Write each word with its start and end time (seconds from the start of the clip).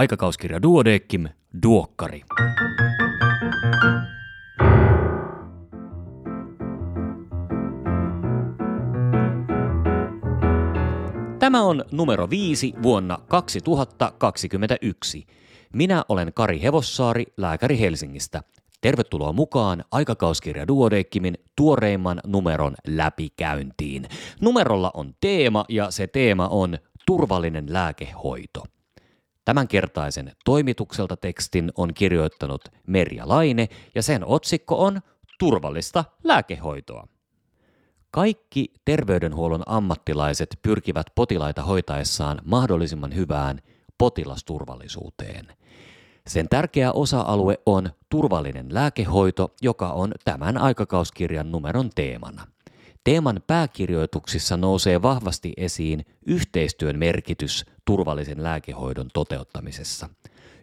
Aikakauskirja 0.00 0.62
Duodeckim, 0.62 1.28
Duokkari. 1.62 2.22
Tämä 11.38 11.62
on 11.62 11.84
numero 11.92 12.30
viisi 12.30 12.72
vuonna 12.82 13.18
2021. 13.28 15.26
Minä 15.72 16.04
olen 16.08 16.32
Kari 16.34 16.62
Hevossaari, 16.62 17.24
lääkäri 17.36 17.80
Helsingistä. 17.80 18.42
Tervetuloa 18.80 19.32
mukaan 19.32 19.84
aikakauskirja 19.90 20.68
Duodeckimin 20.68 21.34
tuoreimman 21.56 22.20
numeron 22.26 22.74
läpikäyntiin. 22.86 24.06
Numerolla 24.40 24.90
on 24.94 25.14
teema 25.20 25.64
ja 25.68 25.90
se 25.90 26.06
teema 26.06 26.48
on 26.48 26.78
turvallinen 27.06 27.66
lääkehoito. 27.72 28.64
Tämänkertaisen 29.44 30.32
toimitukselta 30.44 31.16
tekstin 31.16 31.72
on 31.76 31.94
kirjoittanut 31.94 32.68
Merja 32.86 33.28
Laine 33.28 33.68
ja 33.94 34.02
sen 34.02 34.24
otsikko 34.24 34.84
on 34.84 35.00
Turvallista 35.38 36.04
lääkehoitoa. 36.24 37.08
Kaikki 38.10 38.72
terveydenhuollon 38.84 39.62
ammattilaiset 39.66 40.58
pyrkivät 40.62 41.06
potilaita 41.14 41.62
hoitaessaan 41.62 42.38
mahdollisimman 42.44 43.14
hyvään 43.14 43.60
potilasturvallisuuteen. 43.98 45.46
Sen 46.26 46.48
tärkeä 46.48 46.92
osa-alue 46.92 47.58
on 47.66 47.90
turvallinen 48.08 48.74
lääkehoito, 48.74 49.54
joka 49.62 49.92
on 49.92 50.12
tämän 50.24 50.58
aikakauskirjan 50.58 51.52
numeron 51.52 51.90
teemana. 51.94 52.46
Teeman 53.04 53.40
pääkirjoituksissa 53.46 54.56
nousee 54.56 55.02
vahvasti 55.02 55.52
esiin 55.56 56.06
yhteistyön 56.26 56.98
merkitys 56.98 57.64
turvallisen 57.84 58.42
lääkehoidon 58.42 59.08
toteuttamisessa. 59.14 60.08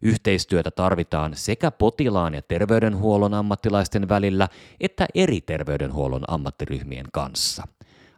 Yhteistyötä 0.02 0.72
tarvitaan 0.72 1.36
sekä 1.36 1.72
potilaan 1.72 2.34
ja 2.34 2.42
terveydenhuollon 2.42 3.34
ammattilaisten 3.34 4.10
välillä 4.10 4.48
että 4.80 5.08
eri 5.16 5.42
terveydenhuollon 5.42 6.24
ammattiryhmien 6.28 7.06
kanssa. 7.14 7.68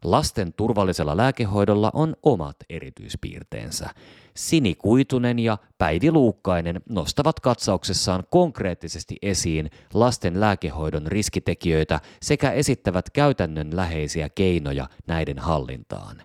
Lasten 0.04 0.54
turvallisella 0.54 1.18
lääkehoidolla 1.18 1.92
on 1.94 2.16
omat 2.24 2.56
erityispiirteensä. 2.70 3.90
Sini 4.34 4.76
Kuitunen 4.76 5.40
ja 5.40 5.58
Päivi 5.78 6.12
Luukkainen 6.12 6.82
nostavat 6.90 7.40
katsauksessaan 7.40 8.24
konkreettisesti 8.30 9.16
esiin 9.22 9.70
lasten 9.94 10.40
lääkehoidon 10.40 11.08
riskitekijöitä 11.08 12.00
sekä 12.22 12.52
esittävät 12.52 13.10
käytännönläheisiä 13.10 14.30
keinoja 14.30 14.90
näiden 15.08 15.40
hallintaan. 15.40 16.22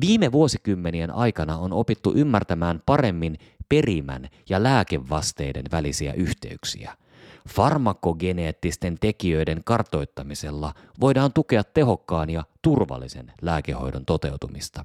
Viime 0.00 0.32
vuosikymmenien 0.32 1.10
aikana 1.10 1.58
on 1.58 1.72
opittu 1.72 2.12
ymmärtämään 2.14 2.82
paremmin 2.86 3.38
perimän 3.68 4.28
ja 4.48 4.62
lääkevasteiden 4.62 5.64
välisiä 5.72 6.12
yhteyksiä. 6.12 6.96
Farmakogeneettisten 7.48 8.98
tekijöiden 9.00 9.64
kartoittamisella 9.64 10.74
voidaan 11.00 11.32
tukea 11.32 11.64
tehokkaan 11.64 12.30
ja 12.30 12.44
turvallisen 12.62 13.32
lääkehoidon 13.42 14.04
toteutumista. 14.04 14.84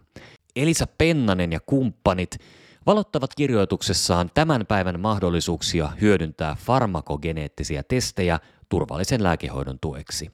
Elisa 0.55 0.87
Pennanen 0.97 1.51
ja 1.51 1.59
kumppanit 1.59 2.37
valottavat 2.85 3.35
kirjoituksessaan 3.35 4.31
tämän 4.33 4.65
päivän 4.65 4.99
mahdollisuuksia 4.99 5.89
hyödyntää 6.01 6.55
farmakogeneettisiä 6.55 7.83
testejä 7.83 8.39
turvallisen 8.69 9.23
lääkehoidon 9.23 9.79
tueksi. 9.79 10.31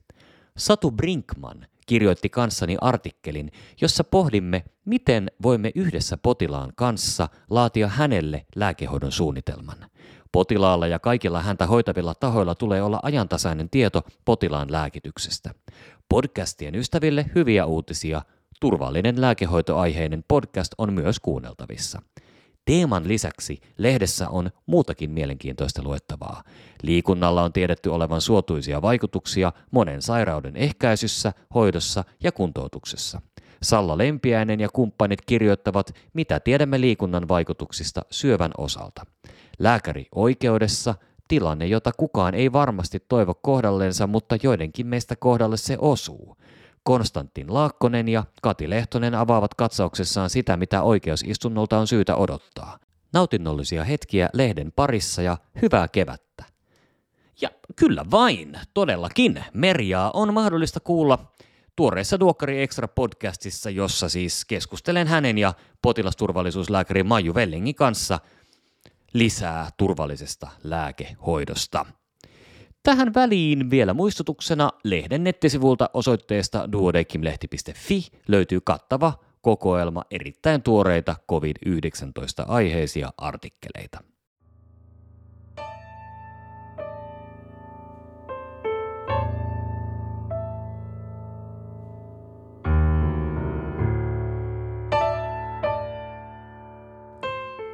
Satu 0.58 0.92
Brinkman 0.92 1.68
kirjoitti 1.86 2.30
kanssani 2.30 2.78
artikkelin, 2.82 3.52
jossa 3.82 4.04
pohdimme, 4.04 4.64
miten 4.86 5.32
voimme 5.42 5.72
yhdessä 5.76 6.18
potilaan 6.18 6.74
kanssa 6.76 7.30
laatia 7.50 7.88
hänelle 7.88 8.46
lääkehoidon 8.56 9.12
suunnitelman. 9.12 9.78
Potilaalla 10.34 10.88
ja 10.88 11.00
kaikilla 11.00 11.42
häntä 11.42 11.66
hoitavilla 11.66 12.16
tahoilla 12.16 12.56
tulee 12.56 12.82
olla 12.82 13.00
ajantasainen 13.04 13.70
tieto 13.70 14.02
potilaan 14.26 14.72
lääkityksestä. 14.72 15.54
Podcastien 16.10 16.76
ystäville 16.76 17.26
hyviä 17.36 17.66
uutisia. 17.66 18.22
Turvallinen 18.60 19.22
lääkehoitoaiheinen 19.22 20.24
podcast 20.28 20.72
on 20.78 20.94
myös 20.94 21.20
kuunneltavissa. 21.20 22.02
Teeman 22.66 23.08
lisäksi 23.08 23.62
lehdessä 23.78 24.30
on 24.30 24.50
muutakin 24.66 25.12
mielenkiintoista 25.12 25.84
luettavaa. 25.84 26.44
Liikunnalla 26.82 27.44
on 27.44 27.54
tiedetty 27.54 27.90
olevan 27.90 28.22
suotuisia 28.22 28.82
vaikutuksia 28.82 29.52
monen 29.72 30.02
sairauden 30.02 30.58
ehkäisyssä, 30.58 31.34
hoidossa 31.54 32.04
ja 32.24 32.32
kuntoutuksessa. 32.32 33.22
Salla 33.64 33.98
Lempiäinen 33.98 34.60
ja 34.60 34.70
kumppanit 34.70 35.22
kirjoittavat, 35.26 35.96
mitä 36.14 36.40
tiedämme 36.40 36.82
liikunnan 36.82 37.28
vaikutuksista 37.28 38.02
syövän 38.12 38.52
osalta. 38.58 39.06
Lääkäri 39.60 40.08
oikeudessa, 40.16 40.96
tilanne, 41.28 41.66
jota 41.66 41.92
kukaan 41.98 42.34
ei 42.34 42.54
varmasti 42.54 43.00
toivo 43.08 43.34
kohdallensa, 43.34 44.08
mutta 44.08 44.38
joidenkin 44.44 44.88
meistä 44.88 45.16
kohdalle 45.16 45.58
se 45.58 45.78
osuu. 45.80 46.38
Konstantin 46.84 47.54
Laakkonen 47.54 48.10
ja 48.10 48.24
Kati 48.42 48.70
Lehtonen 48.70 49.16
avaavat 49.16 49.54
katsauksessaan 49.54 50.30
sitä, 50.30 50.58
mitä 50.58 50.82
oikeusistunnolta 50.82 51.78
on 51.78 51.88
syytä 51.88 52.16
odottaa. 52.16 52.80
Nautinnollisia 53.14 53.84
hetkiä 53.84 54.30
lehden 54.34 54.72
parissa 54.76 55.22
ja 55.22 55.38
hyvää 55.62 55.88
kevättä. 55.88 56.44
Ja 57.42 57.50
kyllä 57.76 58.06
vain, 58.12 58.60
todellakin, 58.74 59.44
Merjaa 59.54 60.12
on 60.12 60.34
mahdollista 60.34 60.80
kuulla 60.80 61.32
tuoreessa 61.76 62.20
Duokkari 62.20 62.62
Extra 62.62 62.88
podcastissa, 62.88 63.70
jossa 63.70 64.10
siis 64.10 64.46
keskustelen 64.46 65.08
hänen 65.08 65.38
ja 65.38 65.54
potilasturvallisuuslääkäri 65.82 67.04
Maiju 67.04 67.36
Vellingin 67.36 67.76
kanssa 67.76 68.20
lisää 69.14 69.70
turvallisesta 69.78 70.48
lääkehoidosta. 70.64 71.86
Tähän 72.84 73.14
väliin 73.14 73.70
vielä 73.70 73.94
muistutuksena 73.94 74.72
lehden 74.84 75.24
nettisivulta 75.24 75.90
osoitteesta 75.94 76.72
duodekimlehti.fi 76.72 78.08
löytyy 78.28 78.60
kattava 78.64 79.14
kokoelma 79.42 80.04
erittäin 80.12 80.64
tuoreita 80.64 81.16
COVID-19 81.32 82.46
aiheisia 82.48 83.14
artikkeleita. 83.18 84.13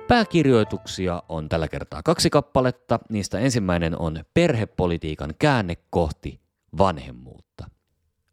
Pääkirjoituksia 0.10 1.24
on 1.30 1.50
tällä 1.50 1.68
kertaa 1.68 2.04
kaksi 2.04 2.30
kappaletta. 2.30 3.00
Niistä 3.10 3.40
ensimmäinen 3.40 4.00
on 4.00 4.24
perhepolitiikan 4.34 5.34
käänne 5.40 5.78
kohti 5.90 6.40
vanhemmuutta. 6.78 7.70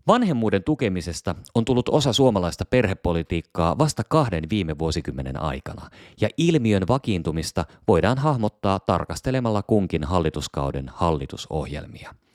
Vanhemmuuden 0.06 0.64
tukemisesta 0.64 1.34
on 1.54 1.64
tullut 1.64 1.88
osa 1.88 2.12
suomalaista 2.12 2.64
perhepolitiikkaa 2.64 3.78
vasta 3.78 4.02
kahden 4.08 4.44
viime 4.50 4.78
vuosikymmenen 4.78 5.42
aikana, 5.42 5.90
ja 6.20 6.28
ilmiön 6.36 6.88
vakiintumista 6.88 7.64
voidaan 7.88 8.18
hahmottaa 8.18 8.80
tarkastelemalla 8.80 9.62
kunkin 9.62 10.04
hallituskauden 10.04 10.90
hallitusohjelmia– 10.94 12.14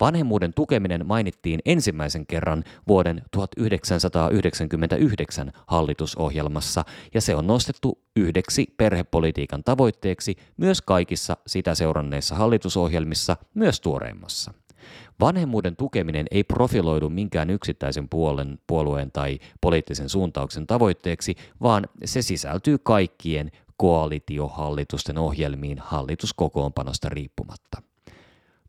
Vanhemmuuden 0.00 0.54
tukeminen 0.54 1.06
mainittiin 1.06 1.60
ensimmäisen 1.64 2.26
kerran 2.26 2.64
vuoden 2.88 3.22
1999 3.30 5.52
hallitusohjelmassa 5.66 6.84
ja 7.14 7.20
se 7.20 7.34
on 7.34 7.46
nostettu 7.46 7.98
yhdeksi 8.16 8.74
perhepolitiikan 8.76 9.64
tavoitteeksi 9.64 10.36
myös 10.56 10.82
kaikissa 10.82 11.36
sitä 11.46 11.74
seuranneissa 11.74 12.34
hallitusohjelmissa, 12.34 13.36
myös 13.54 13.80
tuoreimmassa. 13.80 14.52
Vanhemmuuden 15.20 15.76
tukeminen 15.76 16.26
ei 16.30 16.44
profiloidu 16.44 17.10
minkään 17.10 17.50
yksittäisen 17.50 18.08
puolen, 18.08 18.58
puolueen 18.66 19.12
tai 19.12 19.38
poliittisen 19.60 20.08
suuntauksen 20.08 20.66
tavoitteeksi, 20.66 21.34
vaan 21.62 21.88
se 22.04 22.22
sisältyy 22.22 22.78
kaikkien 22.78 23.50
koalitiohallitusten 23.76 25.18
ohjelmiin 25.18 25.78
hallituskokoonpanosta 25.78 27.08
riippumatta. 27.08 27.82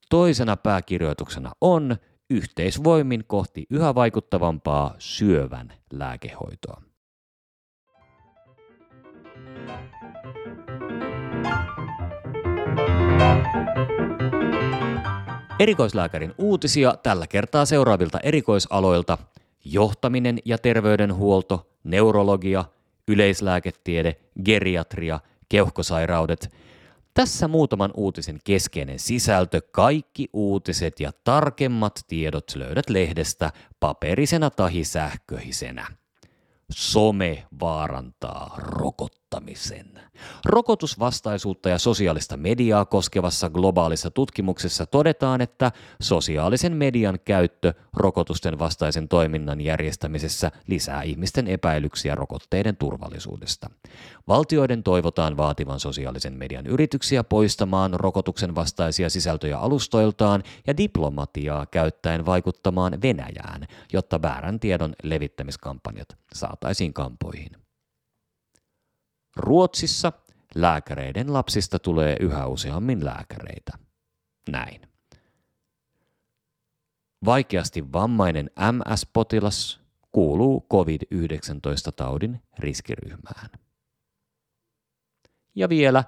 Toisena 0.09 0.57
pääkirjoituksena 0.57 1.51
on 1.61 1.97
yhteisvoimin 2.29 3.23
kohti 3.27 3.65
yhä 3.69 3.95
vaikuttavampaa 3.95 4.95
syövän 4.99 5.73
lääkehoitoa. 5.93 6.81
Erikoislääkärin 15.59 16.33
uutisia 16.37 16.93
tällä 17.03 17.27
kertaa 17.27 17.65
seuraavilta 17.65 18.19
erikoisaloilta 18.19 19.17
johtaminen 19.65 20.39
ja 20.45 20.57
terveydenhuolto, 20.57 21.67
neurologia, 21.83 22.65
yleislääketiede, 23.07 24.15
geriatria, 24.45 25.19
keuhkosairaudet– 25.49 26.49
tässä 27.17 27.47
muutaman 27.47 27.91
uutisen 27.93 28.39
keskeinen 28.43 28.99
sisältö. 28.99 29.61
Kaikki 29.71 30.29
uutiset 30.33 30.99
ja 30.99 31.11
tarkemmat 31.23 32.01
tiedot 32.07 32.55
löydät 32.55 32.89
lehdestä 32.89 33.51
paperisena 33.79 34.49
tai 34.49 34.83
sähköisenä. 34.83 35.87
Some 36.71 37.43
vaarantaa 37.59 38.55
rokotteet. 38.57 39.26
Rokottamisen. 39.27 40.01
Rokotusvastaisuutta 40.45 41.69
ja 41.69 41.77
sosiaalista 41.77 42.37
mediaa 42.37 42.85
koskevassa 42.85 43.49
globaalissa 43.49 44.11
tutkimuksessa 44.11 44.85
todetaan, 44.85 45.41
että 45.41 45.71
sosiaalisen 46.01 46.73
median 46.73 47.19
käyttö 47.25 47.73
rokotusten 47.93 48.59
vastaisen 48.59 49.07
toiminnan 49.07 49.61
järjestämisessä 49.61 50.51
lisää 50.67 51.01
ihmisten 51.01 51.47
epäilyksiä 51.47 52.15
rokotteiden 52.15 52.77
turvallisuudesta. 52.77 53.69
Valtioiden 54.27 54.83
toivotaan 54.83 55.37
vaativan 55.37 55.79
sosiaalisen 55.79 56.33
median 56.33 56.67
yrityksiä 56.67 57.23
poistamaan 57.23 57.93
rokotuksen 57.93 58.55
vastaisia 58.55 59.09
sisältöjä 59.09 59.57
alustoiltaan 59.57 60.43
ja 60.67 60.77
diplomatiaa 60.77 61.65
käyttäen 61.65 62.25
vaikuttamaan 62.25 63.01
Venäjään, 63.01 63.67
jotta 63.93 64.21
väärän 64.21 64.59
tiedon 64.59 64.93
levittämiskampanjat 65.03 66.17
saataisiin 66.33 66.93
kampoihin. 66.93 67.66
Ruotsissa 69.37 70.11
lääkäreiden 70.55 71.33
lapsista 71.33 71.79
tulee 71.79 72.17
yhä 72.19 72.47
useammin 72.47 73.05
lääkäreitä. 73.05 73.71
Näin. 74.51 74.81
Vaikeasti 77.25 77.93
vammainen 77.93 78.51
MS-potilas 78.71 79.79
kuuluu 80.11 80.65
COVID-19-taudin 80.71 82.41
riskiryhmään. 82.59 83.49
Ja 85.55 85.69
vielä 85.69 86.03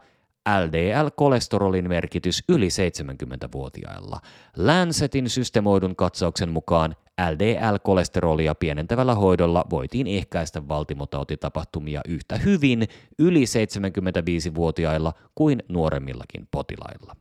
LDL-kolesterolin 0.50 1.88
merkitys 1.88 2.44
yli 2.50 2.68
70-vuotiailla. 2.68 4.20
Lancetin 4.58 5.30
systemoidun 5.30 5.96
katsauksen 5.96 6.50
mukaan 6.50 6.96
LDL-kolesterolia 7.20 8.56
pienentävällä 8.56 9.16
hoidolla 9.16 9.66
voitiin 9.70 10.08
ehkäistä 10.08 10.68
valtimotautitapahtumia 10.68 12.02
yhtä 12.08 12.38
hyvin 12.38 12.88
yli 13.20 13.44
75-vuotiailla 13.44 15.14
kuin 15.36 15.64
nuoremmillakin 15.70 16.48
potilailla. 16.52 17.16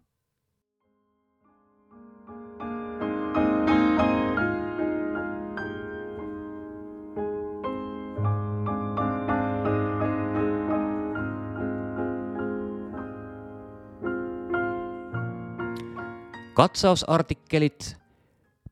Katsausartikkelit 16.54 18.07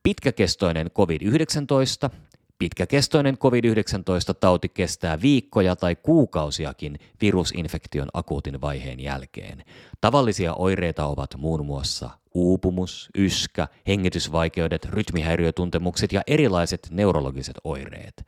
Pitkäkestoinen 0.07 0.91
COVID-19. 0.91 2.11
Pitkäkestoinen 2.59 3.39
COVID-19-tauti 3.39 4.69
kestää 4.69 5.21
viikkoja 5.23 5.77
tai 5.77 5.97
kuukausiakin 5.97 6.99
virusinfektion 7.21 8.09
akuutin 8.13 8.61
vaiheen 8.61 9.01
jälkeen. 9.01 9.65
Tavallisia 10.01 10.55
oireita 10.55 11.07
ovat 11.07 11.31
muun 11.37 11.67
muassa 11.67 12.11
uupumus, 12.35 13.11
yskä, 13.19 13.69
hengitysvaikeudet, 13.87 14.85
rytmihäiriötuntemukset 14.85 16.13
ja 16.13 16.23
erilaiset 16.27 16.89
neurologiset 16.91 17.57
oireet. 17.65 18.27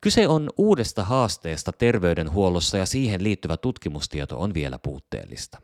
Kyse 0.00 0.28
on 0.28 0.50
uudesta 0.56 1.04
haasteesta 1.04 1.72
terveydenhuollossa 1.72 2.78
ja 2.78 2.86
siihen 2.86 3.22
liittyvä 3.22 3.56
tutkimustieto 3.56 4.40
on 4.40 4.54
vielä 4.54 4.78
puutteellista. 4.78 5.58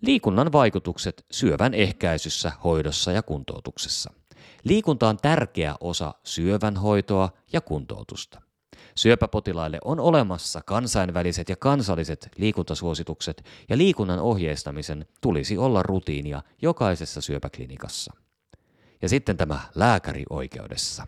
Liikunnan 0.00 0.52
vaikutukset 0.52 1.26
syövän 1.30 1.74
ehkäisyssä, 1.74 2.52
hoidossa 2.64 3.12
ja 3.12 3.22
kuntoutuksessa. 3.22 4.12
Liikunta 4.64 5.08
on 5.08 5.16
tärkeä 5.16 5.74
osa 5.80 6.14
syövän 6.24 6.76
hoitoa 6.76 7.30
ja 7.52 7.60
kuntoutusta. 7.60 8.40
Syöpäpotilaille 8.96 9.78
on 9.84 10.00
olemassa 10.00 10.60
kansainväliset 10.66 11.48
ja 11.48 11.56
kansalliset 11.56 12.28
liikuntasuositukset 12.36 13.44
ja 13.68 13.78
liikunnan 13.78 14.18
ohjeistamisen 14.18 15.06
tulisi 15.20 15.58
olla 15.58 15.82
rutiinia 15.82 16.42
jokaisessa 16.62 17.20
syöpäklinikassa. 17.20 18.12
Ja 19.02 19.08
sitten 19.08 19.36
tämä 19.36 19.60
lääkärioikeudessa. 19.74 21.06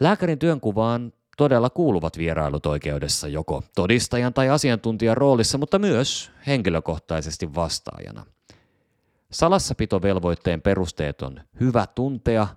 Lääkärin 0.00 0.38
työnkuvaan 0.38 1.12
todella 1.38 1.70
kuuluvat 1.70 2.18
vierailut 2.18 2.66
oikeudessa 2.66 3.28
joko 3.28 3.62
todistajan 3.74 4.34
tai 4.34 4.48
asiantuntijan 4.48 5.16
roolissa, 5.16 5.58
mutta 5.58 5.78
myös 5.78 6.30
henkilökohtaisesti 6.46 7.54
vastaajana. 7.54 8.26
Salassapitovelvoitteen 9.32 10.62
perusteet 10.62 11.22
on 11.22 11.40
hyvä 11.60 11.86
tuntea 11.94 12.48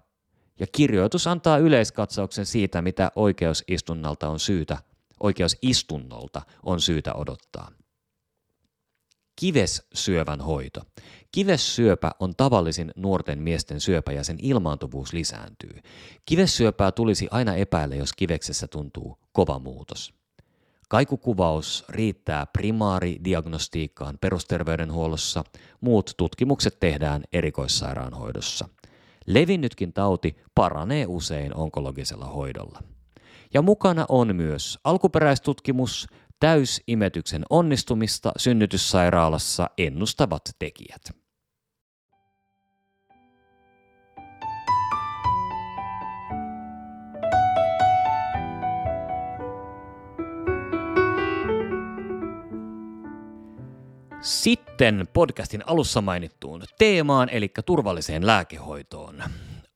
ja 0.60 0.68
kirjoitus 0.72 1.28
antaa 1.28 1.58
yleiskatsauksen 1.58 2.46
siitä, 2.46 2.82
mitä 2.82 3.12
oikeusistunnalta 3.16 4.30
on 4.30 4.40
syytä, 4.40 4.78
oikeusistunnolta 5.20 6.42
on 6.64 6.82
syytä 6.82 7.14
odottaa. 7.14 7.72
Kivessyövän 9.36 10.42
hoito. 10.42 10.82
Kivessyöpä 11.32 12.12
on 12.20 12.36
tavallisin 12.36 12.92
nuorten 12.96 13.42
miesten 13.42 13.80
syöpä 13.80 14.12
ja 14.12 14.24
sen 14.24 14.38
ilmaantuvuus 14.42 15.14
lisääntyy. 15.14 15.80
Kivessyöpää 16.26 16.92
tulisi 16.92 17.28
aina 17.32 17.56
epäillä, 17.56 17.96
jos 17.96 18.14
kiveksessä 18.14 18.68
tuntuu 18.68 19.18
kova 19.32 19.60
muutos. 19.60 20.14
Kaikukuvaus 20.90 21.86
riittää 21.90 22.46
primaaridiagnostiikkaan 22.46 24.18
perusterveydenhuollossa, 24.22 25.44
muut 25.82 26.14
tutkimukset 26.18 26.80
tehdään 26.80 27.24
erikoissairaanhoidossa. 27.34 28.70
Levinnytkin 29.26 29.94
tauti 29.94 30.36
paranee 30.56 31.06
usein 31.08 31.56
onkologisella 31.56 32.26
hoidolla. 32.26 32.84
Ja 33.54 33.62
mukana 33.62 34.06
on 34.10 34.36
myös 34.36 34.80
alkuperäistutkimus, 34.84 36.08
täysimetyksen 36.40 37.46
onnistumista 37.50 38.32
synnytyssairaalassa 38.38 39.70
ennustavat 39.78 40.42
tekijät. 40.60 41.21
Sitten 54.22 55.08
podcastin 55.14 55.64
alussa 55.68 56.02
mainittuun 56.02 56.64
teemaan, 56.78 57.30
eli 57.30 57.52
turvalliseen 57.66 58.28
lääkehoitoon. 58.28 59.24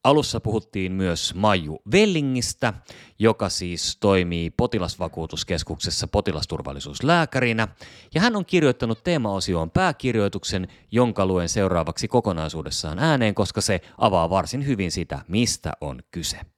Alussa 0.04 0.40
puhuttiin 0.40 0.92
myös 0.92 1.36
Maiju 1.36 1.80
Vellingistä, 1.92 2.74
joka 3.20 3.50
siis 3.50 3.98
toimii 4.00 4.50
potilasvakuutuskeskuksessa 4.50 6.08
potilasturvallisuuslääkärinä, 6.08 7.68
ja 8.16 8.22
hän 8.22 8.36
on 8.36 8.46
kirjoittanut 8.46 9.04
teemaosioon 9.04 9.72
pääkirjoituksen, 9.72 10.68
jonka 10.92 11.26
luen 11.26 11.50
seuraavaksi 11.50 12.08
kokonaisuudessaan 12.08 13.00
ääneen, 13.00 13.36
koska 13.36 13.62
se 13.62 13.82
avaa 13.98 14.30
varsin 14.30 14.66
hyvin 14.66 14.92
sitä, 14.92 15.20
mistä 15.28 15.74
on 15.82 16.00
kyse. 16.12 16.55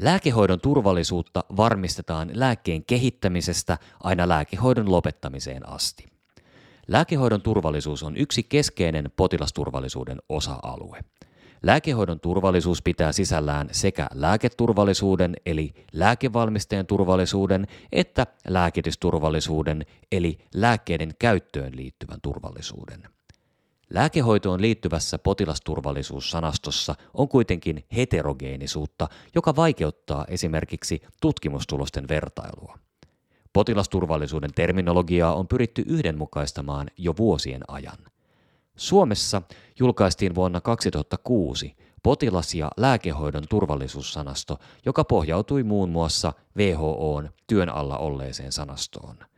Lääkehoidon 0.00 0.60
turvallisuutta 0.60 1.44
varmistetaan 1.56 2.30
lääkkeen 2.34 2.84
kehittämisestä 2.84 3.78
aina 4.02 4.28
lääkehoidon 4.28 4.90
lopettamiseen 4.90 5.68
asti. 5.68 6.06
Lääkehoidon 6.88 7.42
turvallisuus 7.42 8.02
on 8.02 8.16
yksi 8.16 8.42
keskeinen 8.42 9.10
potilasturvallisuuden 9.16 10.18
osa-alue. 10.28 11.00
Lääkehoidon 11.62 12.20
turvallisuus 12.20 12.82
pitää 12.82 13.12
sisällään 13.12 13.68
sekä 13.72 14.06
lääketurvallisuuden 14.14 15.36
eli 15.46 15.74
lääkevalmisteen 15.92 16.86
turvallisuuden 16.86 17.66
että 17.92 18.26
lääkitysturvallisuuden 18.48 19.86
eli 20.12 20.38
lääkkeiden 20.54 21.14
käyttöön 21.18 21.76
liittyvän 21.76 22.18
turvallisuuden. 22.22 23.19
Lääkehoitoon 23.90 24.60
liittyvässä 24.60 25.18
potilasturvallisuussanastossa 25.18 26.94
on 27.14 27.28
kuitenkin 27.28 27.84
heterogeenisuutta, 27.96 29.08
joka 29.34 29.56
vaikeuttaa 29.56 30.24
esimerkiksi 30.28 31.02
tutkimustulosten 31.20 32.08
vertailua. 32.08 32.78
Potilasturvallisuuden 33.52 34.50
terminologiaa 34.54 35.34
on 35.34 35.48
pyritty 35.48 35.84
yhdenmukaistamaan 35.86 36.90
jo 36.98 37.14
vuosien 37.18 37.62
ajan. 37.68 37.98
Suomessa 38.76 39.42
julkaistiin 39.78 40.34
vuonna 40.34 40.60
2006 40.60 41.76
potilas- 42.02 42.54
ja 42.54 42.70
lääkehoidon 42.76 43.44
turvallisuussanasto, 43.48 44.58
joka 44.86 45.04
pohjautui 45.04 45.62
muun 45.62 45.90
muassa 45.90 46.32
WHOn 46.56 47.30
työn 47.46 47.68
alla 47.68 47.98
olleeseen 47.98 48.52
sanastoon. 48.52 49.29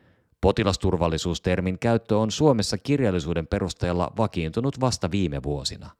Potilasturvallisuustermin 0.42 1.78
käyttö 1.78 2.18
on 2.18 2.30
Suomessa 2.30 2.78
kirjallisuuden 2.78 3.46
perusteella 3.46 4.12
vakiintunut 4.16 4.80
vasta 4.80 5.10
viime 5.10 5.42
vuosina. 5.42 5.90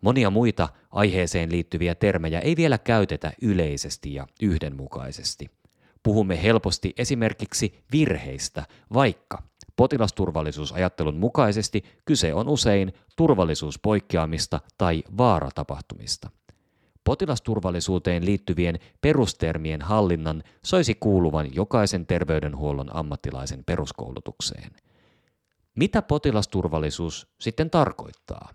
Monia 0.00 0.30
muita 0.30 0.68
aiheeseen 0.90 1.52
liittyviä 1.52 1.94
termejä 1.94 2.40
ei 2.40 2.56
vielä 2.56 2.78
käytetä 2.78 3.32
yleisesti 3.42 4.14
ja 4.14 4.26
yhdenmukaisesti. 4.42 5.50
Puhumme 6.02 6.42
helposti 6.42 6.94
esimerkiksi 6.98 7.84
virheistä, 7.92 8.64
vaikka 8.94 9.42
Potilasturvallisuusajattelun 9.76 11.16
mukaisesti 11.16 11.84
kyse 12.04 12.34
on 12.34 12.48
usein 12.48 12.92
turvallisuuspoikkeamista 13.16 14.60
tai 14.78 15.02
vaaratapahtumista. 15.18 16.30
Potilasturvallisuuteen 17.08 18.24
liittyvien 18.24 18.78
perustermien 19.00 19.82
hallinnan 19.82 20.42
soisi 20.64 20.94
kuuluvan 20.94 21.54
jokaisen 21.54 22.06
terveydenhuollon 22.06 22.96
ammattilaisen 22.96 23.64
peruskoulutukseen. 23.64 24.70
Mitä 25.74 26.02
potilasturvallisuus 26.02 27.26
sitten 27.40 27.70
tarkoittaa? 27.70 28.48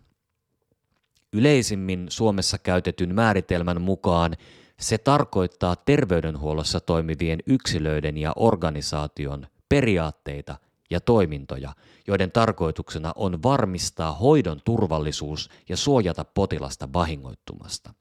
Yleisimmin 1.33 2.05
Suomessa 2.09 2.57
käytetyn 2.57 3.15
määritelmän 3.15 3.81
mukaan 3.81 4.35
se 4.79 4.97
tarkoittaa 4.97 5.75
terveydenhuollossa 5.75 6.79
toimivien 6.79 7.39
yksilöiden 7.47 8.17
ja 8.17 8.33
organisaation 8.35 9.47
periaatteita 9.69 10.55
ja 10.89 11.01
toimintoja, 11.01 11.73
joiden 12.07 12.31
tarkoituksena 12.31 13.13
on 13.15 13.43
varmistaa 13.43 14.13
hoidon 14.13 14.61
turvallisuus 14.65 15.49
ja 15.69 15.77
suojata 15.77 16.25
potilasta 16.25 16.89
vahingoittumasta. 16.93 17.93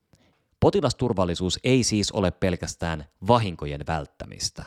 Potilasturvallisuus 0.63 1.59
ei 1.65 1.83
siis 1.83 2.13
ole 2.13 2.31
pelkästään 2.31 3.05
vahinkojen 3.29 3.81
välttämistä. 3.87 4.65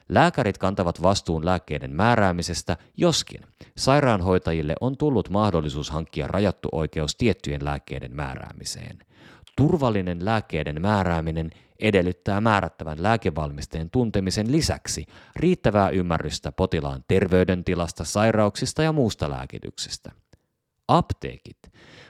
Lääkärit 0.09 0.57
kantavat 0.57 1.01
vastuun 1.01 1.45
lääkkeiden 1.45 1.95
määräämisestä, 1.95 2.77
joskin 2.97 3.41
sairaanhoitajille 3.77 4.75
on 4.81 4.97
tullut 4.97 5.29
mahdollisuus 5.29 5.89
hankkia 5.89 6.27
rajattu 6.27 6.69
oikeus 6.71 7.15
tiettyjen 7.15 7.65
lääkkeiden 7.65 8.15
määräämiseen. 8.15 8.99
Turvallinen 9.57 10.25
lääkkeiden 10.25 10.81
määrääminen 10.81 11.51
edellyttää 11.79 12.41
määrättävän 12.41 13.03
lääkevalmisteen 13.03 13.89
tuntemisen 13.89 14.51
lisäksi 14.51 15.05
riittävää 15.35 15.89
ymmärrystä 15.89 16.51
potilaan 16.51 17.03
terveydentilasta, 17.07 18.03
sairauksista 18.03 18.83
ja 18.83 18.91
muusta 18.91 19.29
lääkityksestä. 19.29 20.11
Apteekit 20.87 21.57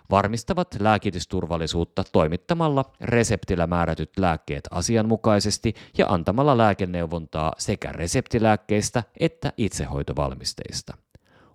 varmistavat 0.09 0.67
lääkitysturvallisuutta 0.79 2.03
toimittamalla 2.11 2.85
reseptillä 3.01 3.67
määrätyt 3.67 4.11
lääkkeet 4.17 4.67
asianmukaisesti 4.71 5.73
ja 5.97 6.07
antamalla 6.07 6.57
lääkeneuvontaa 6.57 7.53
sekä 7.57 7.91
reseptilääkkeistä 7.91 9.03
että 9.19 9.53
itsehoitovalmisteista. 9.57 10.97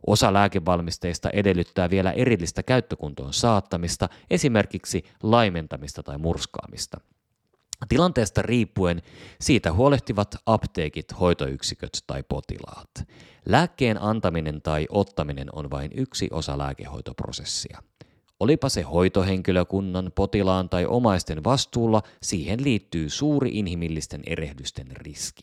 Osa 0.06 0.32
lääkevalmisteista 0.32 1.30
edellyttää 1.30 1.90
vielä 1.90 2.12
erillistä 2.12 2.62
käyttökuntoon 2.62 3.32
saattamista, 3.32 4.08
esimerkiksi 4.30 5.04
laimentamista 5.22 6.02
tai 6.02 6.18
murskaamista. 6.18 7.00
Tilanteesta 7.88 8.42
riippuen 8.42 9.02
siitä 9.40 9.72
huolehtivat 9.72 10.36
apteekit, 10.46 11.20
hoitoyksiköt 11.20 11.98
tai 12.06 12.22
potilaat. 12.22 12.90
Lääkkeen 13.46 14.02
antaminen 14.02 14.62
tai 14.62 14.86
ottaminen 14.90 15.48
on 15.52 15.70
vain 15.70 15.90
yksi 15.94 16.28
osa 16.32 16.58
lääkehoitoprosessia. 16.58 17.82
Olipa 18.40 18.68
se 18.68 18.82
hoitohenkilökunnan, 18.82 20.12
potilaan 20.14 20.68
tai 20.68 20.86
omaisten 20.86 21.44
vastuulla, 21.44 22.02
siihen 22.22 22.64
liittyy 22.64 23.10
suuri 23.10 23.50
inhimillisten 23.52 24.22
erehdysten 24.26 24.86
riski. 24.96 25.42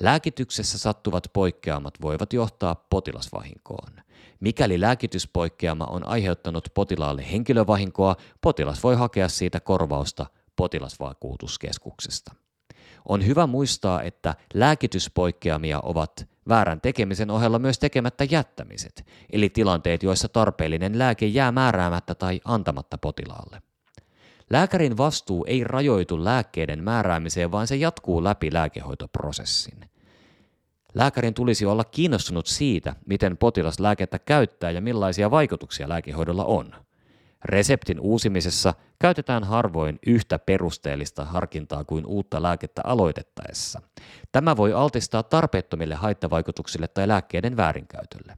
Lääkityksessä 0.00 0.78
sattuvat 0.78 1.30
poikkeamat 1.32 1.94
voivat 2.02 2.32
johtaa 2.32 2.74
potilasvahinkoon. 2.90 3.92
Mikäli 4.40 4.80
lääkityspoikkeama 4.80 5.84
on 5.84 6.06
aiheuttanut 6.06 6.68
potilaalle 6.74 7.30
henkilövahinkoa, 7.32 8.16
potilas 8.40 8.82
voi 8.82 8.96
hakea 8.96 9.28
siitä 9.28 9.60
korvausta 9.60 10.26
potilasvakuutuskeskuksesta. 10.56 12.34
On 13.08 13.26
hyvä 13.26 13.46
muistaa, 13.46 14.02
että 14.02 14.34
lääkityspoikkeamia 14.54 15.80
ovat 15.80 16.28
väärän 16.48 16.80
tekemisen 16.80 17.30
ohella 17.30 17.58
myös 17.58 17.78
tekemättä 17.78 18.24
jättämiset, 18.30 19.06
eli 19.32 19.48
tilanteet, 19.48 20.02
joissa 20.02 20.28
tarpeellinen 20.28 20.98
lääke 20.98 21.26
jää 21.26 21.52
määräämättä 21.52 22.14
tai 22.14 22.40
antamatta 22.44 22.98
potilaalle. 22.98 23.62
Lääkärin 24.50 24.96
vastuu 24.96 25.44
ei 25.48 25.64
rajoitu 25.64 26.24
lääkkeiden 26.24 26.84
määräämiseen, 26.84 27.52
vaan 27.52 27.66
se 27.66 27.76
jatkuu 27.76 28.24
läpi 28.24 28.52
lääkehoitoprosessin. 28.52 29.90
Lääkärin 30.94 31.34
tulisi 31.34 31.66
olla 31.66 31.84
kiinnostunut 31.84 32.46
siitä, 32.46 32.96
miten 33.06 33.36
potilas 33.36 33.80
lääkettä 33.80 34.18
käyttää 34.18 34.70
ja 34.70 34.80
millaisia 34.80 35.30
vaikutuksia 35.30 35.88
lääkehoidolla 35.88 36.44
on– 36.44 36.74
Reseptin 37.44 38.00
uusimisessa 38.00 38.74
käytetään 38.98 39.44
harvoin 39.44 39.98
yhtä 40.06 40.38
perusteellista 40.38 41.24
harkintaa 41.24 41.84
kuin 41.84 42.06
uutta 42.06 42.42
lääkettä 42.42 42.82
aloitettaessa. 42.84 43.82
Tämä 44.32 44.56
voi 44.56 44.72
altistaa 44.72 45.22
tarpeettomille 45.22 45.94
haittavaikutuksille 45.94 46.88
tai 46.88 47.08
lääkkeiden 47.08 47.56
väärinkäytölle. 47.56 48.36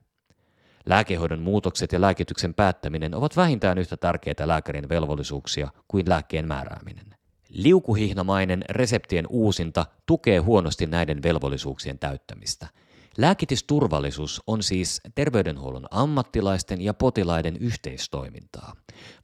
Lääkehoidon 0.87 1.41
muutokset 1.41 1.93
ja 1.93 2.01
lääkityksen 2.01 2.55
päättäminen 2.55 3.15
ovat 3.15 3.37
vähintään 3.37 3.79
yhtä 3.79 3.97
tärkeitä 3.97 4.49
lääkärin 4.49 4.89
velvollisuuksia 4.89 5.69
kuin 5.89 6.09
lääkkeen 6.09 6.49
määrääminen. 6.49 7.07
Liukuhihnamainen 7.49 8.65
reseptien 8.71 9.27
uusinta 9.29 9.87
tukee 10.07 10.39
huonosti 10.39 10.87
näiden 10.87 11.23
velvollisuuksien 11.23 11.99
täyttämistä– 11.99 12.67
Lääkitysturvallisuus 13.19 14.43
on 14.47 14.63
siis 14.63 15.01
terveydenhuollon 15.15 15.87
ammattilaisten 15.91 16.81
ja 16.81 16.95
potilaiden 16.95 17.57
yhteistoimintaa. 17.57 18.77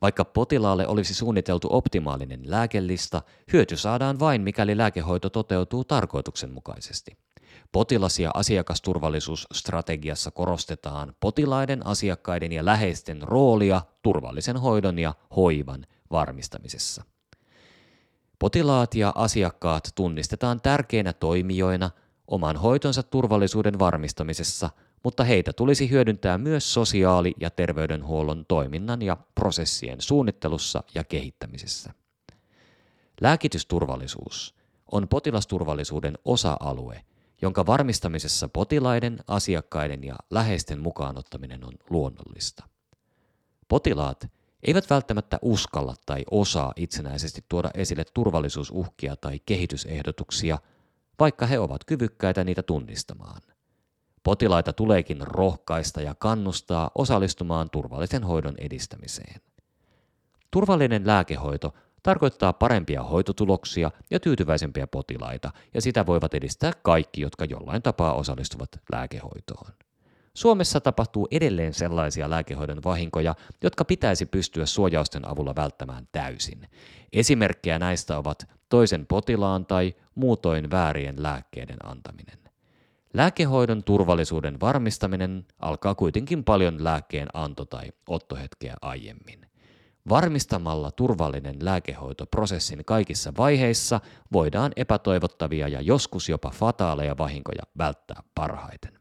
Vaikka 0.03 0.25
potilaalle 0.25 0.87
olisi 0.87 1.15
suunniteltu 1.15 1.69
optimaalinen 1.71 2.41
lääkelista, 2.45 3.23
hyöty 3.53 3.77
saadaan 3.77 4.19
vain 4.19 4.43
mikäli 4.43 4.77
lääkehoito 4.77 5.31
toteutuu 5.31 5.85
tarkoituksenmukaisesti. 5.85 7.17
Potilas- 7.73 8.19
ja 8.19 8.31
asiakasturvallisuusstrategiassa 8.35 10.31
korostetaan 10.31 11.15
potilaiden, 11.21 11.87
asiakkaiden 11.87 12.53
ja 12.53 12.65
läheisten 12.65 13.23
roolia 13.23 13.83
turvallisen 14.03 14.57
hoidon 14.57 14.99
ja 14.99 15.15
hoivan 15.37 15.87
varmistamisessa. 16.11 17.05
Potilaat 18.39 18.95
ja 18.95 19.13
asiakkaat 19.15 19.89
tunnistetaan 19.95 20.61
tärkeinä 20.61 21.13
toimijoina– 21.13 21.91
oman 22.31 22.57
hoitonsa 22.57 23.03
turvallisuuden 23.03 23.79
varmistamisessa, 23.79 24.71
mutta 25.05 25.25
heitä 25.25 25.53
tulisi 25.53 25.91
hyödyntää 25.91 26.39
myös 26.39 26.75
sosiaali- 26.75 27.35
ja 27.41 27.51
terveydenhuollon 27.51 28.45
toiminnan 28.49 29.03
ja 29.03 29.17
prosessien 29.35 30.01
suunnittelussa 30.01 30.83
ja 30.95 31.05
kehittämisessä. 31.05 31.95
Lääkitysturvallisuus 33.21 34.55
on 34.93 35.09
potilasturvallisuuden 35.09 36.19
osa-alue, 36.25 37.05
jonka 37.43 37.67
varmistamisessa 37.67 38.49
potilaiden, 38.49 39.19
asiakkaiden 39.27 40.05
ja 40.05 40.17
läheisten 40.31 40.81
mukaanottaminen 40.81 41.65
on 41.65 41.73
luonnollista. 41.91 42.65
Potilaat 43.69 44.27
eivät 44.63 44.91
välttämättä 44.91 45.39
uskalla 45.43 45.95
tai 46.07 46.25
osaa 46.31 46.73
itsenäisesti 46.77 47.45
tuoda 47.49 47.71
esille 47.75 48.05
turvallisuusuhkia 48.15 49.17
tai 49.17 49.41
kehitysehdotuksia– 49.47 50.59
vaikka 51.21 51.47
he 51.47 51.59
ovat 51.59 51.85
kyvykkäitä 51.85 52.45
niitä 52.45 52.63
tunnistamaan. 52.63 53.41
Potilaita 54.23 54.73
tuleekin 54.73 55.21
rohkaista 55.21 56.01
ja 56.01 56.15
kannustaa 56.15 56.91
osallistumaan 56.95 57.71
turvallisen 57.71 58.25
hoidon 58.25 58.55
edistämiseen. 58.59 59.41
Turvallinen 60.51 61.07
lääkehoito 61.07 61.75
tarkoittaa 62.03 62.53
parempia 62.53 63.03
hoitotuloksia 63.03 63.91
ja 64.11 64.21
tyytyväisempiä 64.21 64.87
potilaita, 64.87 65.51
ja 65.75 65.81
sitä 65.81 66.07
voivat 66.07 66.35
edistää 66.35 66.73
kaikki, 66.83 67.21
jotka 67.21 67.45
jollain 67.45 67.83
tapaa 67.83 68.15
osallistuvat 68.15 68.69
lääkehoitoon. 68.93 69.73
Suomessa 70.35 70.81
tapahtuu 70.81 71.29
edelleen 71.31 71.75
sellaisia 71.75 72.31
lääkehoidon 72.31 72.81
vahinkoja, 72.85 73.35
jotka 73.63 73.85
pitäisi 73.85 74.27
pystyä 74.27 74.67
suojausten 74.67 75.29
avulla 75.29 75.57
välttämään 75.57 76.09
täysin. 76.13 76.69
Esimerkkejä 77.13 77.79
näistä 77.79 78.19
ovat 78.19 78.49
toisen 78.69 79.07
potilaan 79.07 79.67
tai 79.67 79.95
muutoin 80.15 80.71
väärien 80.71 81.23
lääkkeiden 81.23 81.87
antaminen. 81.87 82.39
Lääkehoidon 83.15 83.85
turvallisuuden 83.85 84.61
varmistaminen 84.61 85.47
alkaa 85.59 85.95
kuitenkin 85.95 86.45
paljon 86.45 86.85
lääkkeen 86.85 87.29
anto- 87.35 87.65
tai 87.65 87.93
ottohetkeä 88.09 88.75
aiemmin. 88.83 89.47
Varmistamalla 90.09 90.91
turvallinen 90.91 91.57
lääkehoito 91.61 92.27
prosessin 92.27 92.85
kaikissa 92.85 93.33
vaiheissa 93.39 94.01
voidaan 94.33 94.73
epätoivottavia 94.77 95.69
ja 95.69 95.81
joskus 95.81 96.29
jopa 96.29 96.51
fataaleja 96.51 97.19
vahinkoja 97.19 97.63
välttää 97.79 98.23
parhaiten. 98.35 98.93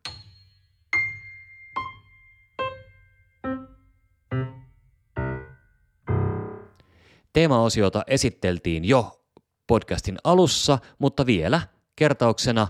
Teemaosiota 7.33 8.03
esitteltiin 8.07 8.85
jo 8.85 9.21
podcastin 9.67 10.17
alussa, 10.23 10.79
mutta 10.99 11.25
vielä 11.25 11.61
kertauksena 11.95 12.67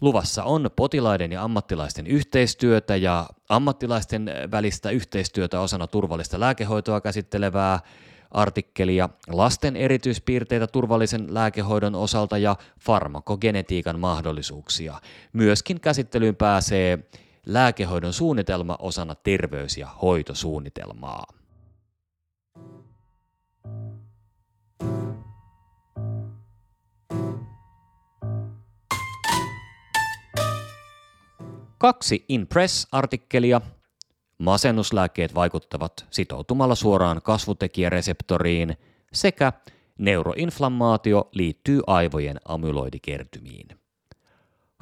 luvassa 0.00 0.44
on 0.44 0.70
potilaiden 0.76 1.32
ja 1.32 1.42
ammattilaisten 1.42 2.06
yhteistyötä 2.06 2.96
ja 2.96 3.26
ammattilaisten 3.48 4.30
välistä 4.50 4.90
yhteistyötä 4.90 5.60
osana 5.60 5.86
turvallista 5.86 6.40
lääkehoitoa 6.40 7.00
käsittelevää 7.00 7.80
artikkelia, 8.30 9.08
lasten 9.28 9.76
erityispiirteitä 9.76 10.66
turvallisen 10.66 11.34
lääkehoidon 11.34 11.94
osalta 11.94 12.38
ja 12.38 12.56
farmakogenetiikan 12.80 14.00
mahdollisuuksia. 14.00 15.00
Myöskin 15.32 15.80
käsittelyyn 15.80 16.36
pääsee 16.36 16.98
lääkehoidon 17.46 18.12
suunnitelma 18.12 18.76
osana 18.80 19.14
terveys- 19.14 19.76
ja 19.76 19.88
hoitosuunnitelmaa. 20.02 21.41
Kaksi 31.82 32.24
Impress-artikkelia. 32.28 33.60
Masennuslääkkeet 34.38 35.34
vaikuttavat 35.34 36.06
sitoutumalla 36.10 36.74
suoraan 36.74 37.22
kasvutekijäreseptoriin 37.22 38.76
sekä 39.12 39.52
neuroinflammaatio 39.98 41.28
liittyy 41.32 41.80
aivojen 41.86 42.40
amyloidikertymiin. 42.44 43.68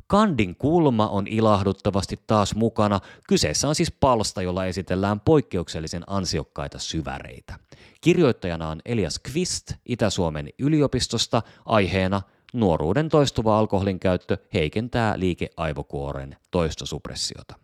Kandin 0.07 0.57
kulma 0.57 1.09
on 1.09 1.27
ilahduttavasti 1.27 2.21
taas 2.27 2.55
mukana. 2.55 3.01
Kyseessä 3.29 3.69
on 3.69 3.75
siis 3.75 3.93
palsta, 3.93 4.43
jolla 4.43 4.67
esitellään 4.67 5.21
poikkeuksellisen 5.21 6.03
ansiokkaita 6.07 6.79
syväreitä. 6.79 7.59
Kirjoittajana 8.01 8.69
on 8.69 8.81
Elias 8.85 9.19
Kvist 9.19 9.73
Itä-Suomen 9.87 10.49
yliopistosta 10.59 11.43
aiheena– 11.65 12.23
nuoruuden 12.53 13.09
toistuva 13.09 13.59
alkoholin 13.59 14.01
käyttö 14.01 14.37
heikentää 14.55 15.19
liikeaivokuoren 15.19 16.37
toistosupressiota. 16.51 17.55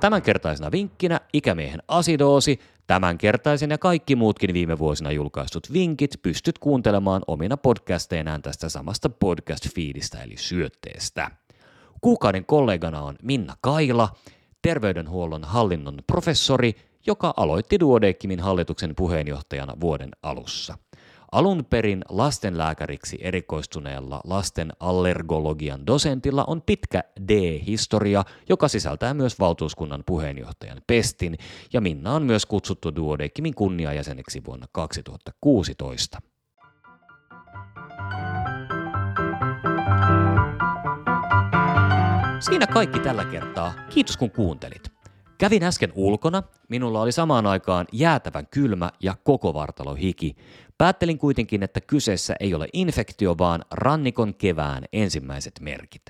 Tämänkertaisena 0.00 0.70
vinkkinä 0.70 1.20
ikämiehen 1.32 1.82
asidoosi, 1.88 2.60
tämänkertaisen 2.86 3.70
ja 3.70 3.78
kaikki 3.78 4.16
muutkin 4.16 4.54
viime 4.54 4.78
vuosina 4.78 5.12
julkaistut 5.12 5.72
vinkit 5.72 6.10
pystyt 6.22 6.58
kuuntelemaan 6.58 7.22
omina 7.26 7.56
podcasteinaan 7.56 8.42
tästä 8.42 8.68
samasta 8.68 9.08
podcast-fiidistä 9.08 10.22
eli 10.22 10.36
syötteestä. 10.36 11.30
Kuukauden 12.00 12.46
kollegana 12.46 13.02
on 13.02 13.16
Minna 13.22 13.54
Kaila, 13.60 14.08
terveydenhuollon 14.62 15.44
hallinnon 15.44 15.98
professori 16.06 16.74
joka 17.06 17.34
aloitti 17.36 17.80
Duodeckimin 17.80 18.40
hallituksen 18.40 18.94
puheenjohtajana 18.96 19.74
vuoden 19.80 20.08
alussa. 20.22 20.78
Alun 21.32 21.64
perin 21.64 22.04
lastenlääkäriksi 22.08 23.18
erikoistuneella 23.20 24.20
lasten 24.24 24.72
allergologian 24.80 25.86
dosentilla 25.86 26.44
on 26.44 26.62
pitkä 26.62 27.04
D-historia, 27.28 28.24
joka 28.48 28.68
sisältää 28.68 29.14
myös 29.14 29.38
valtuuskunnan 29.38 30.02
puheenjohtajan 30.06 30.82
pestin, 30.86 31.38
ja 31.72 31.80
Minna 31.80 32.14
on 32.14 32.22
myös 32.22 32.46
kutsuttu 32.46 32.96
Duodeckimin 32.96 33.54
kunniajäseneksi 33.54 34.42
vuonna 34.46 34.66
2016. 34.72 36.18
Siinä 42.40 42.66
kaikki 42.66 43.00
tällä 43.00 43.24
kertaa. 43.24 43.72
Kiitos 43.90 44.16
kun 44.16 44.30
kuuntelit. 44.30 44.89
Kävin 45.40 45.62
äsken 45.62 45.92
ulkona, 45.94 46.42
minulla 46.68 47.00
oli 47.00 47.12
samaan 47.12 47.46
aikaan 47.46 47.86
jäätävän 47.92 48.46
kylmä 48.50 48.90
ja 49.02 49.14
koko 49.24 49.54
vartalo 49.54 49.94
hiki. 49.94 50.36
Päättelin 50.78 51.18
kuitenkin, 51.18 51.62
että 51.62 51.80
kyseessä 51.80 52.34
ei 52.40 52.54
ole 52.54 52.68
infektio, 52.72 53.38
vaan 53.38 53.64
rannikon 53.70 54.34
kevään 54.34 54.84
ensimmäiset 54.92 55.52
merkit. 55.60 56.02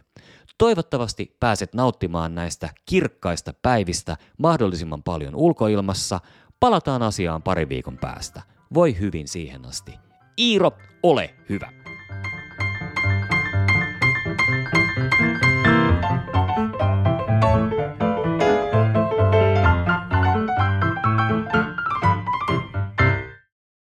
Toivottavasti 0.58 1.36
pääset 1.40 1.74
nauttimaan 1.74 2.34
näistä 2.34 2.68
kirkkaista 2.86 3.54
päivistä 3.62 4.16
mahdollisimman 4.38 5.02
paljon 5.02 5.34
ulkoilmassa. 5.34 6.20
Palataan 6.60 7.02
asiaan 7.02 7.42
pari 7.42 7.68
viikon 7.68 7.98
päästä. 7.98 8.42
Voi 8.74 8.98
hyvin 8.98 9.28
siihen 9.28 9.66
asti. 9.66 9.92
Iiro, 10.38 10.72
ole 11.02 11.34
hyvä! 11.48 11.79